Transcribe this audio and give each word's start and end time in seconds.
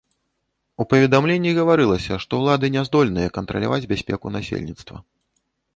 У 0.83 0.87
паведамленні 0.93 1.51
гаварылася, 1.59 2.13
што 2.25 2.41
ўлады 2.41 2.73
не 2.77 2.81
здольныя 2.91 3.33
кантраляваць 3.39 3.83
бяспеку 3.95 4.37
насельніцтва. 4.39 4.97